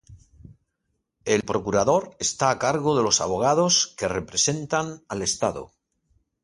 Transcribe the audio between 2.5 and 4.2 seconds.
cargo de los abogados que